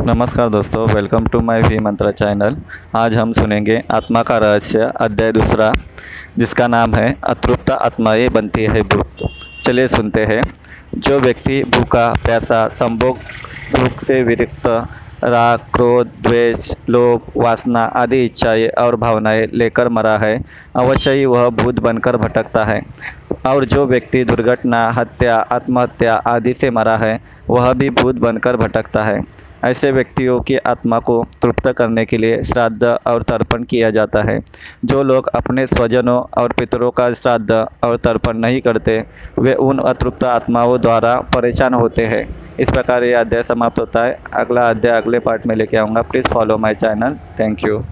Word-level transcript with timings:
नमस्कार 0.00 0.48
दोस्तों 0.48 0.88
welcome 0.88 1.26
to 1.26 1.40
my 1.40 1.62
V 1.62 1.78
Mantra 1.78 2.10
channel 2.10 2.56
आज 2.96 3.14
हम 3.14 3.32
सुनेंगे 3.32 3.82
आत्मा 3.90 4.22
का 4.22 4.38
रहस्य, 4.38 4.92
अध्याय 5.00 5.32
दूसरा, 5.32 5.72
जिसका 6.38 6.68
नाम 6.68 6.94
है, 6.94 7.16
अतृप्त 7.24 7.70
आत्माएँ 7.70 8.28
बनती 8.28 8.62
है 8.64 8.82
भूत. 8.82 9.28
चलिए 9.62 9.88
सुनते 9.88 10.24
हैं। 10.24 10.42
जो 10.94 11.20
व्यक्ति 11.20 11.64
भूखा, 11.64 12.12
प्यासा, 12.12 12.68
संभोग, 12.68 13.16
सुख 13.66 14.00
से 14.00 14.22
विरक्त, 14.22 14.66
राग, 15.24 15.58
क्रोध, 15.58 16.06
द्वेष, 16.06 16.72
लोभ, 16.88 17.20
वासना 17.36 17.84
आदि 17.84 18.24
इच्छाएँ 18.24 18.68
और 18.68 18.96
भावनाएँ 18.96 19.46
लेकर 19.54 19.88
मरा 19.88 20.18
है, 20.18 20.42
अवश्य 20.76 21.10
ही 21.10 21.24
वह 21.24 21.48
भूत 21.48 21.80
बनकर 21.80 22.16
भटकता 22.16 22.64
है। 22.64 22.82
और 23.46 23.64
जो 23.64 23.86
व्यक्ति 23.86 24.24
दुर्घटना, 24.24 24.90
हत्या, 24.90 25.36
आत्महत्या 25.36 26.14
आदि 26.14 26.54
से 26.54 26.70
मरा 26.70 26.96
है, 26.96 27.20
वह 27.50 27.72
भी 27.72 27.90
भूत 27.90 28.14
बनकर 28.14 28.56
भटकता 28.56 29.04
है। 29.04 29.46
ऐसे 29.66 29.92
व्यक्तियों 29.92 30.40
की 30.40 30.56
आत्मा 30.56 30.98
को 30.98 31.26
तृप्त 31.42 31.72
करने 31.72 32.04
के 32.04 32.18
लिए 32.18 32.42
श्राद्ध 32.42 32.84
और 32.84 33.22
तर्पण 33.22 33.62
किया 33.62 33.90
जाता 33.90 34.22
है। 34.22 34.40
जो 34.84 35.02
लोग 35.02 35.26
अपने 35.26 35.66
स्वजनों 35.66 36.42
और 36.42 36.52
पितरों 36.52 36.90
का 36.90 37.12
श्राद्ध 37.12 37.50
और 37.84 37.96
तर्पण 37.96 38.36
नहीं 38.36 38.60
करते, 38.60 39.04
वे 39.38 39.54
उन 39.54 39.78
अतृप्त 39.78 40.24
आत्माओं 40.24 40.80
द्वारा 40.80 41.20
परेशान 41.20 41.74
होते 41.74 42.06
हैं। 42.06 42.36
इस 42.60 42.70
प्रकार 42.70 43.04
यह 43.04 43.20
अध्याय 43.20 43.42
समाप्त 43.42 43.78
होता 43.78 44.04
है। 44.04 44.18
अगला 44.32 44.70
अध्याय 44.70 45.00
अगले 45.00 45.18
पार्ट 45.18 45.46
में 45.46 45.56
लेके 45.56 45.76
आऊँगा। 45.76 46.02
Please 46.02 46.28
follow 46.28 46.58
my 46.58 46.74
channel. 46.74 47.14
Thank 47.40 47.64
you. 47.66 47.84